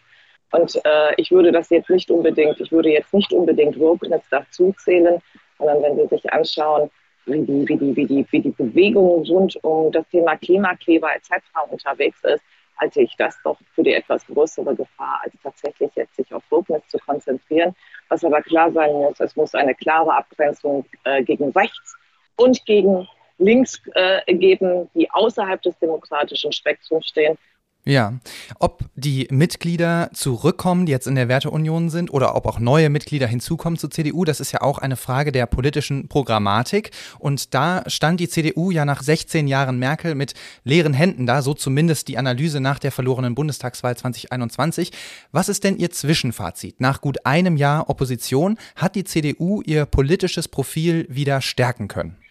[0.52, 4.76] Und äh, ich würde das jetzt nicht unbedingt, ich würde jetzt nicht unbedingt Wokeness dazu
[4.78, 5.20] zählen,
[5.58, 6.92] sondern wenn Sie sich anschauen,
[7.26, 11.42] wie die, wie die, wie die, wie die Bewegung rund um das Thema Klimakleber etc.
[11.72, 12.44] unterwegs ist,
[12.80, 16.88] halte ich das doch für die etwas größere Gefahr, als tatsächlich jetzt sich auf Wokeness
[16.90, 17.76] zu konzentrieren.
[18.10, 21.98] Was aber klar sein muss, es muss eine klare Abgrenzung äh, gegen rechts
[22.36, 27.38] und gegen links äh, geben, die außerhalb des demokratischen Spektrums stehen.
[27.86, 28.14] Ja,
[28.60, 33.28] ob die Mitglieder zurückkommen, die jetzt in der Werteunion sind, oder ob auch neue Mitglieder
[33.28, 36.92] hinzukommen zur CDU, das ist ja auch eine Frage der politischen Programmatik.
[37.20, 41.54] Und da stand die CDU ja nach 16 Jahren Merkel mit leeren Händen da, so
[41.54, 44.92] zumindest die Analyse nach der verlorenen Bundestagswahl 2021.
[45.34, 46.80] Was ist denn Ihr Zwischenfazit?
[46.80, 52.23] Nach gut einem Jahr Opposition hat die CDU ihr politisches Profil wieder stärken können?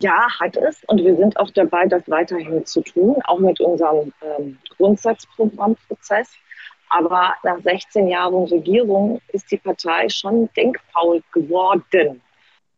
[0.00, 0.82] Ja, hat es.
[0.84, 6.30] Und wir sind auch dabei, das weiterhin zu tun, auch mit unserem ähm, Grundsatzprogrammprozess.
[6.88, 12.20] Aber nach 16 Jahren Regierung ist die Partei schon denkfaul geworden,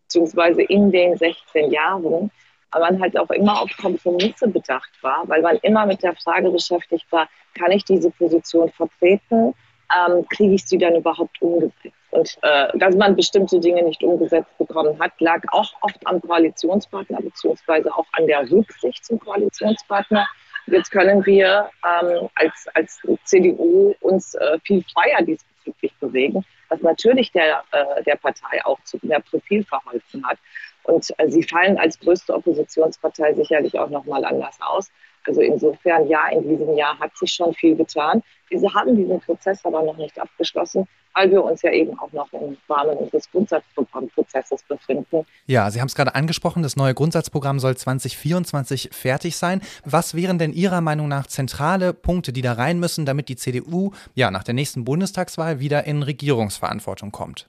[0.03, 2.31] beziehungsweise in den 16 Jahren,
[2.71, 6.51] weil man halt auch immer auf Kompromisse bedacht war, weil man immer mit der Frage
[6.51, 9.55] beschäftigt war, kann ich diese Position vertreten,
[9.95, 11.96] ähm, kriege ich sie dann überhaupt umgesetzt?
[12.17, 17.21] Und äh, dass man bestimmte Dinge nicht umgesetzt bekommen hat, lag auch oft am Koalitionspartner,
[17.21, 20.27] beziehungsweise auch an der Rücksicht zum Koalitionspartner.
[20.67, 27.33] Jetzt können wir ähm, als, als CDU uns äh, viel freier diesbezüglich bewegen, was natürlich
[27.33, 30.39] der, äh, der Partei auch zu mehr Profil verholfen hat.
[30.85, 34.91] Und äh, sie fallen als größte Oppositionspartei sicherlich auch nochmal anders aus.
[35.27, 38.23] Also insofern, ja, in diesem Jahr hat sich schon viel getan.
[38.49, 42.33] Wir haben diesen Prozess aber noch nicht abgeschlossen, weil wir uns ja eben auch noch
[42.33, 45.27] im Rahmen unseres Grundsatzprogrammprozesses befinden.
[45.47, 49.61] Ja, Sie haben es gerade angesprochen, das neue Grundsatzprogramm soll 2024 fertig sein.
[49.85, 53.91] Was wären denn Ihrer Meinung nach zentrale Punkte, die da rein müssen, damit die CDU
[54.15, 57.49] ja nach der nächsten Bundestagswahl wieder in Regierungsverantwortung kommt?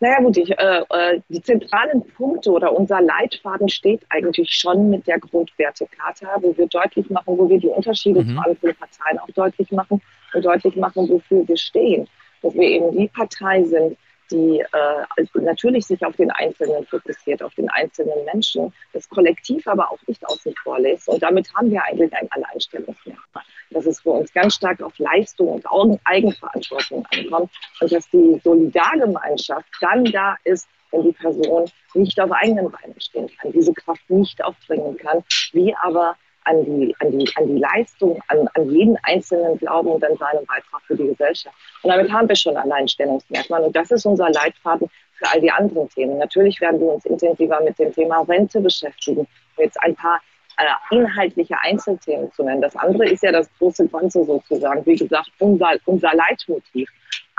[0.00, 5.06] Naja gut, ich, äh, äh, die zentralen Punkte oder unser Leitfaden steht eigentlich schon mit
[5.08, 8.34] der Grundwertekarte, wo wir deutlich machen, wo wir die Unterschiede mhm.
[8.34, 10.00] zu anderen Parteien auch deutlich machen
[10.34, 12.08] und deutlich machen, wofür wir stehen.
[12.42, 13.96] Dass wir eben die Partei sind,
[14.30, 19.90] die äh, natürlich sich auf den Einzelnen fokussiert, auf den einzelnen Menschen, das Kollektiv aber
[19.90, 21.08] auch nicht außen vor lässt.
[21.08, 25.48] Und damit haben wir eigentlich ein Alleinstellungsmerkmal, dass es für uns ganz stark auf Leistung
[25.48, 25.66] und
[26.04, 32.70] Eigenverantwortung ankommt und dass die Solidargemeinschaft dann da ist, wenn die Person nicht auf eigenen
[32.70, 36.16] Beinen stehen kann, diese Kraft nicht aufbringen kann, wie aber
[36.48, 40.44] an die, an die, an die Leistung, an, an jeden Einzelnen glauben und an seinen
[40.46, 41.54] Beitrag für die Gesellschaft.
[41.82, 43.62] Und damit haben wir schon Alleinstellungsmerkmal.
[43.62, 46.18] Und das ist unser Leitfaden für all die anderen Themen.
[46.18, 49.26] Natürlich werden wir uns intensiver mit dem Thema Rente beschäftigen.
[49.56, 50.20] Jetzt ein paar
[50.56, 52.62] äh, inhaltliche Einzelthemen zu nennen.
[52.62, 54.84] Das andere ist ja das große Ganze sozusagen.
[54.86, 56.88] Wie gesagt, unser, unser Leitmotiv.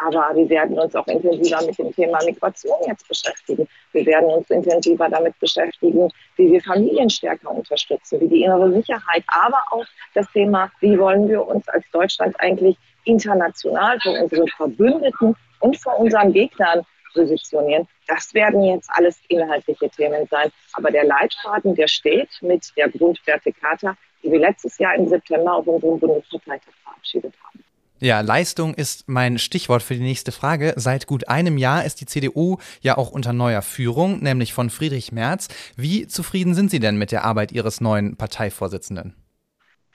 [0.02, 3.68] Aber wir werden uns auch intensiver mit dem Thema Migration jetzt beschäftigen.
[3.92, 9.24] Wir werden uns intensiver damit beschäftigen, wie wir Familien stärker unterstützen, wie die innere Sicherheit,
[9.28, 15.36] aber auch das Thema, wie wollen wir uns als Deutschland eigentlich international vor unseren Verbündeten
[15.60, 17.88] und vor unseren Gegnern positionieren.
[18.08, 20.52] Das werden jetzt alles inhaltliche Themen sein.
[20.74, 25.68] Aber der Leitfaden, der steht mit der Grundwertekarte, die wir letztes Jahr im September auf
[25.68, 27.64] unserem Bundesparteitag verabschiedet haben.
[28.02, 30.74] Ja, Leistung ist mein Stichwort für die nächste Frage.
[30.78, 35.12] Seit gut einem Jahr ist die CDU ja auch unter neuer Führung, nämlich von Friedrich
[35.12, 35.50] Merz.
[35.76, 39.16] Wie zufrieden sind Sie denn mit der Arbeit Ihres neuen Parteivorsitzenden?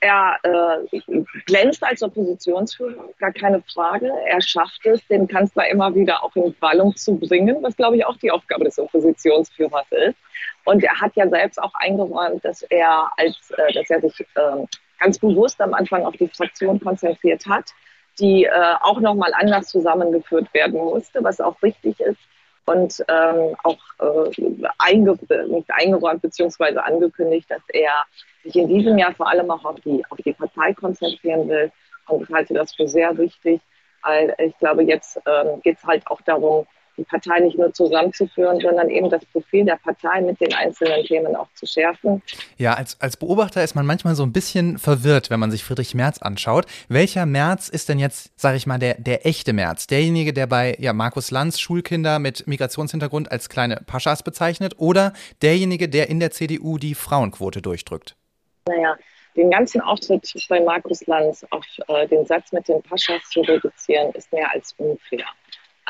[0.01, 1.01] Er äh,
[1.47, 4.11] glänzt als Oppositionsführer, gar keine Frage.
[4.27, 8.05] Er schafft es, den Kanzler immer wieder auch in Wallung zu bringen, was, glaube ich,
[8.05, 10.17] auch die Aufgabe des Oppositionsführers ist.
[10.63, 14.65] Und er hat ja selbst auch eingeräumt, dass er, als, äh, dass er sich äh,
[14.99, 17.71] ganz bewusst am Anfang auf die Fraktion konzentriert hat,
[18.19, 22.19] die äh, auch nochmal anders zusammengeführt werden musste, was auch richtig ist
[22.65, 26.77] und ähm, auch äh, einge nicht eingeräumt bzw.
[26.79, 28.05] angekündigt, dass er
[28.43, 31.71] sich in diesem Jahr vor allem auch auf die, auf die Partei konzentrieren will.
[32.07, 33.61] Und ich halte das für sehr wichtig,
[34.03, 36.65] weil ich glaube, jetzt ähm, geht es halt auch darum,
[36.97, 41.35] die Partei nicht nur zusammenzuführen, sondern eben das Profil der Partei mit den einzelnen Themen
[41.35, 42.21] auch zu schärfen.
[42.57, 45.93] Ja, als, als Beobachter ist man manchmal so ein bisschen verwirrt, wenn man sich Friedrich
[45.95, 46.65] Merz anschaut.
[46.87, 49.87] Welcher Merz ist denn jetzt, sage ich mal, der, der echte Merz?
[49.87, 55.89] Derjenige, der bei ja, Markus Lanz Schulkinder mit Migrationshintergrund als kleine Paschas bezeichnet oder derjenige,
[55.89, 58.15] der in der CDU die Frauenquote durchdrückt?
[58.67, 58.95] Naja,
[59.35, 64.11] den ganzen Auftritt bei Markus Lanz auf äh, den Satz mit den Paschas zu reduzieren,
[64.13, 65.25] ist mehr als unfair.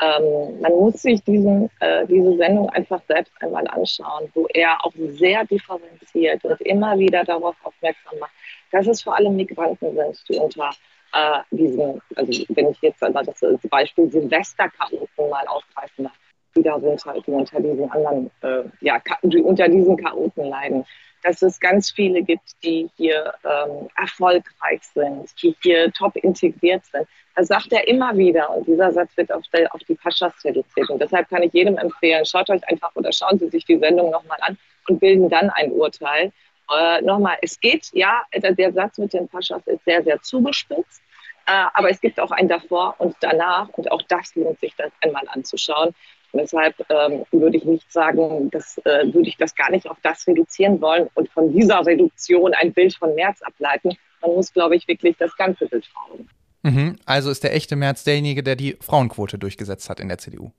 [0.00, 4.92] Ähm, man muss sich diesen, äh, diese Sendung einfach selbst einmal anschauen, wo er auch
[4.94, 8.32] sehr differenziert und immer wieder darauf aufmerksam macht,
[8.72, 10.70] dass es vor allem Migranten sind, die unter
[11.14, 16.18] äh, diesem, also wenn ich jetzt einmal das Beispiel Silvesterchaoten mal aufgreifen darf,
[16.54, 20.84] die da sind halt, die unter diesen anderen, äh, ja, die unter diesen Chaoten leiden
[21.26, 27.06] dass es ganz viele gibt, die hier ähm, erfolgreich sind, die hier top integriert sind.
[27.34, 30.88] Das sagt er immer wieder und dieser Satz wird auf, die, auf die Paschas reduziert.
[30.88, 34.10] Und deshalb kann ich jedem empfehlen, schaut euch einfach oder schauen Sie sich die Sendung
[34.10, 34.56] nochmal an
[34.88, 36.32] und bilden dann ein Urteil.
[36.72, 41.02] Äh, nochmal, es geht, ja, der, der Satz mit den Paschas ist sehr, sehr zugespitzt.
[41.46, 44.92] Äh, aber es gibt auch ein davor und danach und auch das lohnt sich das
[45.02, 45.92] einmal anzuschauen.
[46.36, 50.26] Deshalb ähm, würde ich nicht sagen, dass, äh, würde ich das gar nicht auf das
[50.26, 53.96] reduzieren wollen und von dieser Reduktion ein Bild von März ableiten.
[54.22, 56.28] Man muss, glaube ich, wirklich das ganze Bild schauen.
[56.62, 56.96] Mhm.
[57.04, 60.50] Also ist der echte März derjenige, der die Frauenquote durchgesetzt hat in der CDU?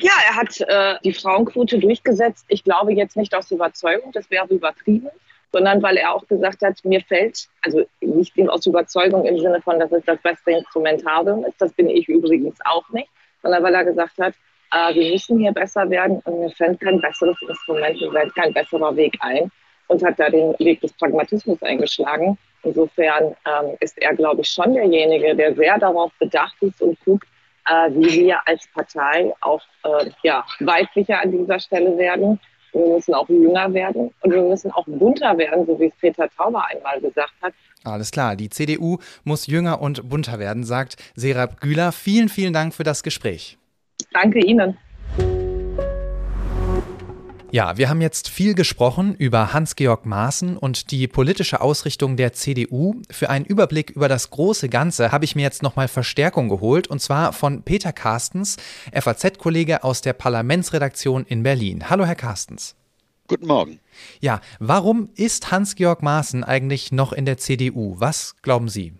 [0.00, 2.44] Ja, er hat äh, die Frauenquote durchgesetzt.
[2.48, 5.08] Ich glaube jetzt nicht aus Überzeugung, das wäre übertrieben,
[5.52, 9.80] sondern weil er auch gesagt hat, mir fällt, also nicht aus Überzeugung im Sinne von,
[9.80, 13.08] dass es das beste Instrumentarium ist, das bin ich übrigens auch nicht,
[13.42, 14.34] sondern weil er gesagt hat,
[14.72, 18.52] äh, wir müssen hier besser werden und mir fällt kein besseres Instrument, mir fällt kein
[18.52, 19.50] besserer Weg ein
[19.88, 22.38] und hat da den Weg des Pragmatismus eingeschlagen.
[22.62, 27.26] Insofern ähm, ist er, glaube ich, schon derjenige, der sehr darauf bedacht ist und guckt,
[27.66, 32.38] äh, wie wir als Partei auch äh, ja, weiblicher an dieser Stelle werden.
[32.72, 36.28] Wir müssen auch jünger werden und wir müssen auch bunter werden, so wie es Peter
[36.36, 37.54] Tauber einmal gesagt hat.
[37.84, 41.92] Alles klar, die CDU muss jünger und bunter werden, sagt Serap Güler.
[41.92, 43.56] Vielen, vielen Dank für das Gespräch.
[44.12, 44.76] Danke Ihnen.
[47.50, 53.00] Ja, wir haben jetzt viel gesprochen über Hans-Georg Maaßen und die politische Ausrichtung der CDU.
[53.10, 57.00] Für einen Überblick über das große Ganze habe ich mir jetzt nochmal Verstärkung geholt und
[57.00, 58.58] zwar von Peter Carstens,
[58.92, 61.88] FAZ-Kollege aus der Parlamentsredaktion in Berlin.
[61.88, 62.76] Hallo, Herr Carstens.
[63.28, 63.80] Guten Morgen.
[64.20, 67.94] Ja, warum ist Hans-Georg Maaßen eigentlich noch in der CDU?
[67.98, 68.92] Was glauben Sie?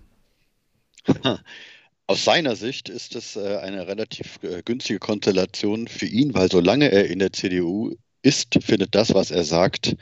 [2.11, 6.90] Aus seiner Sicht ist es äh, eine relativ äh, günstige Konstellation für ihn, weil solange
[6.90, 9.94] er in der CDU ist, findet das, was er sagt,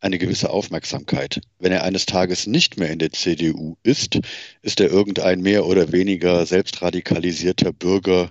[0.00, 1.40] eine gewisse Aufmerksamkeit.
[1.60, 4.18] Wenn er eines Tages nicht mehr in der CDU ist,
[4.62, 8.28] ist er irgendein mehr oder weniger selbstradikalisierter Bürger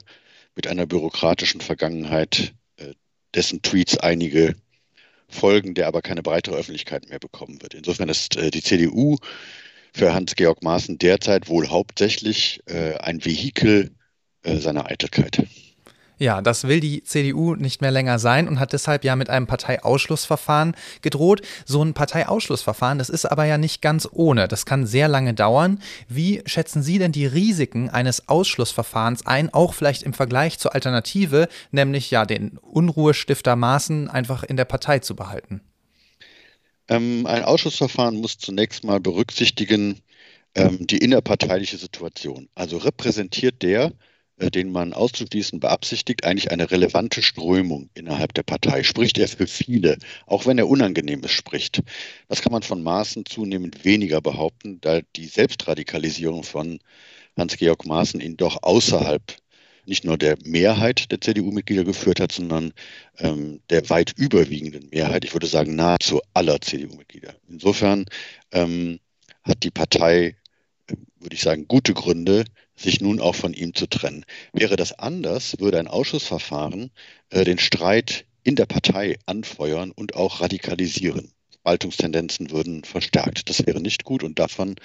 [0.58, 2.96] mit einer bürokratischen Vergangenheit, äh,
[3.34, 4.56] dessen Tweets einige
[5.30, 7.76] folgen, der aber keine breitere Öffentlichkeit mehr bekommen wird.
[7.76, 9.16] Insofern ist die CDU
[9.94, 13.92] für Hans-Georg Maaßen derzeit wohl hauptsächlich äh, ein Vehikel
[14.44, 15.44] äh, seiner Eitelkeit.
[16.22, 19.48] Ja, das will die CDU nicht mehr länger sein und hat deshalb ja mit einem
[19.48, 21.42] Parteiausschlussverfahren gedroht.
[21.66, 24.48] So ein Parteiausschlussverfahren, das ist aber ja nicht ganz ohne.
[24.48, 25.82] Das kann sehr lange dauern.
[26.08, 31.48] Wie schätzen Sie denn die Risiken eines Ausschlussverfahrens ein, auch vielleicht im Vergleich zur Alternative,
[31.72, 35.62] nämlich ja den Unruhestifter Maßen einfach in der Partei zu behalten?
[36.92, 40.02] Ähm, ein Ausschussverfahren muss zunächst mal berücksichtigen
[40.56, 42.50] ähm, die innerparteiliche Situation.
[42.54, 43.94] Also repräsentiert der,
[44.38, 48.84] äh, den man auszuschließen beabsichtigt, eigentlich eine relevante Strömung innerhalb der Partei?
[48.84, 51.82] Spricht er für viele, auch wenn er Unangenehmes spricht?
[52.28, 56.80] Das kann man von Maaßen zunehmend weniger behaupten, da die Selbstradikalisierung von
[57.38, 59.24] Hans-Georg Maaßen ihn doch außerhalb
[59.86, 62.74] nicht nur der Mehrheit der CDU-Mitglieder geführt hat, sondern
[63.18, 67.36] ähm, der weit überwiegenden Mehrheit, ich würde sagen nahezu aller CDU-Mitglieder.
[67.48, 68.06] Insofern
[68.52, 69.00] ähm,
[69.44, 70.36] hat die Partei,
[71.20, 74.26] würde ich sagen, gute Gründe, sich nun auch von ihm zu trennen.
[74.54, 76.92] Wäre das anders, würde ein Ausschussverfahren
[77.30, 81.32] äh, den Streit in der Partei anfeuern und auch radikalisieren.
[81.54, 83.50] Spaltungstendenzen würden verstärkt.
[83.50, 84.76] Das wäre nicht gut und davon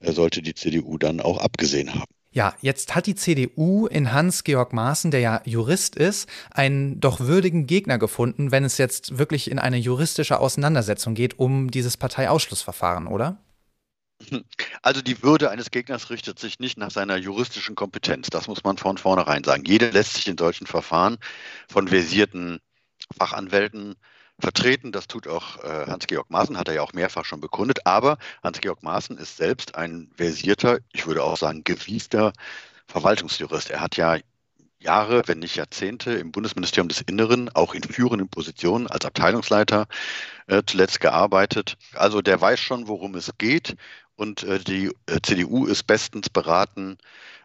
[0.00, 2.15] äh, sollte die CDU dann auch abgesehen haben.
[2.36, 7.66] Ja, jetzt hat die CDU in Hans-Georg Maaßen, der ja Jurist ist, einen doch würdigen
[7.66, 13.38] Gegner gefunden, wenn es jetzt wirklich in eine juristische Auseinandersetzung geht um dieses Parteiausschlussverfahren, oder?
[14.82, 18.28] Also die Würde eines Gegners richtet sich nicht nach seiner juristischen Kompetenz.
[18.28, 19.64] Das muss man von vornherein sagen.
[19.64, 21.16] Jeder lässt sich in solchen Verfahren
[21.70, 22.60] von versierten
[23.16, 23.94] Fachanwälten
[24.38, 24.92] vertreten.
[24.92, 27.86] Das tut auch äh, Hans-Georg Maaßen, hat er ja auch mehrfach schon bekundet.
[27.86, 32.32] Aber Hans-Georg Maaßen ist selbst ein versierter, ich würde auch sagen gewiester
[32.86, 33.70] Verwaltungsjurist.
[33.70, 34.18] Er hat ja
[34.78, 39.86] Jahre, wenn nicht Jahrzehnte im Bundesministerium des Inneren, auch in führenden Positionen als Abteilungsleiter
[40.48, 41.76] äh, zuletzt gearbeitet.
[41.94, 43.76] Also der weiß schon, worum es geht
[44.16, 46.98] und äh, die äh, CDU ist bestens beraten,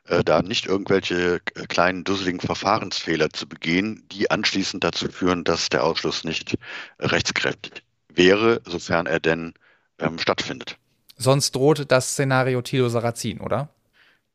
[0.05, 5.69] äh, da nicht irgendwelche äh, kleinen dusseligen Verfahrensfehler zu begehen, die anschließend dazu führen, dass
[5.69, 6.57] der Ausschluss nicht
[6.99, 9.53] rechtskräftig wäre, sofern er denn
[9.99, 10.77] ähm, stattfindet.
[11.17, 13.69] Sonst droht das Szenario Tilo Sarrazin, oder?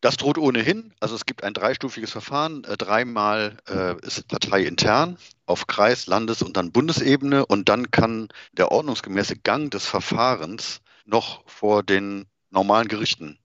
[0.01, 0.93] Das droht ohnehin.
[1.01, 2.65] Also es gibt ein dreistufiges Verfahren.
[2.65, 7.45] Äh, dreimal äh, ist Partei intern auf Kreis-, Landes- und dann Bundesebene.
[7.45, 13.39] Und dann kann der ordnungsgemäße Gang des Verfahrens noch vor den normalen Gerichten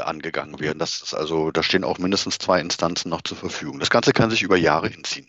[0.00, 0.78] angegangen werden.
[0.78, 3.80] Das ist also, da stehen auch mindestens zwei Instanzen noch zur Verfügung.
[3.80, 5.28] Das Ganze kann sich über Jahre hinziehen.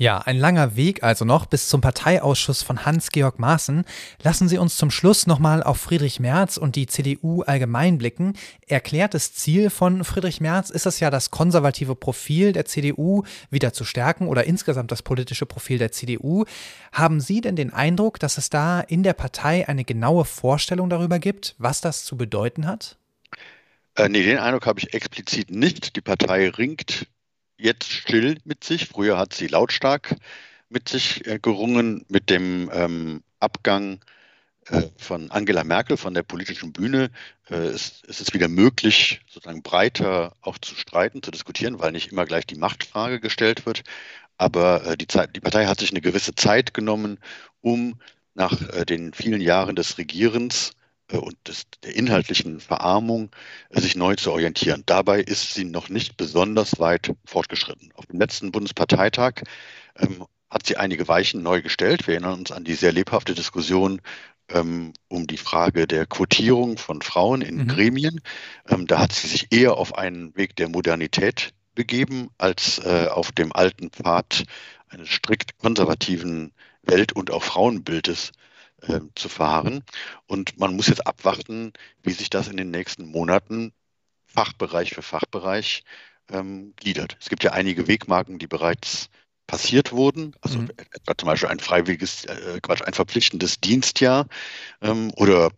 [0.00, 3.84] Ja, ein langer Weg also noch bis zum Parteiausschuss von Hans-Georg Maaßen.
[4.22, 8.34] Lassen Sie uns zum Schluss nochmal auf Friedrich Merz und die CDU allgemein blicken.
[8.68, 13.82] Erklärtes Ziel von Friedrich Merz ist es ja, das konservative Profil der CDU wieder zu
[13.82, 16.44] stärken oder insgesamt das politische Profil der CDU.
[16.92, 21.18] Haben Sie denn den Eindruck, dass es da in der Partei eine genaue Vorstellung darüber
[21.18, 22.97] gibt, was das zu bedeuten hat?
[23.98, 25.96] Äh, nee, den Eindruck habe ich explizit nicht.
[25.96, 27.08] Die Partei ringt
[27.56, 28.86] jetzt still mit sich.
[28.86, 30.14] Früher hat sie lautstark
[30.68, 33.98] mit sich äh, gerungen mit dem ähm, Abgang
[34.66, 37.10] äh, von Angela Merkel von der politischen Bühne.
[37.50, 42.12] Äh, ist, ist es wieder möglich, sozusagen breiter auch zu streiten, zu diskutieren, weil nicht
[42.12, 43.82] immer gleich die Machtfrage gestellt wird.
[44.36, 47.18] Aber äh, die, Zeit, die Partei hat sich eine gewisse Zeit genommen,
[47.62, 48.00] um
[48.34, 50.76] nach äh, den vielen Jahren des Regierens
[51.16, 53.30] und des, der inhaltlichen Verarmung
[53.70, 54.82] äh, sich neu zu orientieren.
[54.86, 57.92] Dabei ist sie noch nicht besonders weit fortgeschritten.
[57.94, 59.42] Auf dem letzten Bundesparteitag
[59.96, 62.06] ähm, hat sie einige Weichen neu gestellt.
[62.06, 64.00] Wir erinnern uns an die sehr lebhafte Diskussion
[64.50, 67.68] ähm, um die Frage der Quotierung von Frauen in mhm.
[67.68, 68.20] Gremien.
[68.68, 73.32] Ähm, da hat sie sich eher auf einen Weg der Modernität begeben, als äh, auf
[73.32, 74.44] dem alten Pfad
[74.88, 78.32] eines strikt konservativen Welt- und auch Frauenbildes
[78.82, 79.84] äh, zu fahren.
[80.26, 83.72] Und man muss jetzt abwarten, wie sich das in den nächsten Monaten
[84.26, 85.84] Fachbereich für Fachbereich
[86.30, 87.16] ähm, gliedert.
[87.20, 89.08] Es gibt ja einige Wegmarken, die bereits
[89.46, 90.70] passiert wurden, also mhm.
[90.76, 94.28] etwa zum Beispiel ein freiwilliges, äh, Quatsch, ein verpflichtendes Dienstjahr
[94.82, 95.50] ähm, oder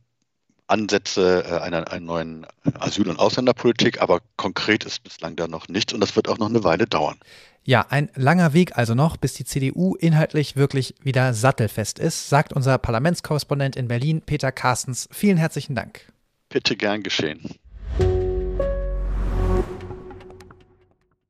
[0.70, 2.46] Ansätze äh, einer, einer neuen
[2.78, 6.48] Asyl- und Ausländerpolitik, aber konkret ist bislang da noch nichts und das wird auch noch
[6.48, 7.18] eine Weile dauern.
[7.62, 12.52] Ja, ein langer Weg also noch, bis die CDU inhaltlich wirklich wieder sattelfest ist, sagt
[12.52, 15.08] unser Parlamentskorrespondent in Berlin, Peter Carstens.
[15.12, 16.00] Vielen herzlichen Dank.
[16.48, 17.59] Bitte gern geschehen.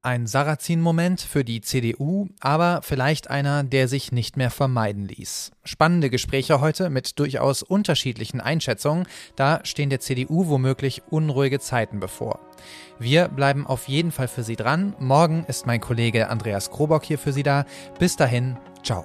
[0.02, 5.52] Ein Sarrazin-Moment für die CDU, aber vielleicht einer, der sich nicht mehr vermeiden ließ.
[5.62, 9.06] Spannende Gespräche heute mit durchaus unterschiedlichen Einschätzungen.
[9.36, 12.40] Da stehen der CDU womöglich unruhige Zeiten bevor.
[12.98, 14.96] Wir bleiben auf jeden Fall für Sie dran.
[14.98, 17.66] Morgen ist mein Kollege Andreas Krobock hier für Sie da.
[17.98, 19.04] Bis dahin, ciao.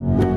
[0.00, 0.35] you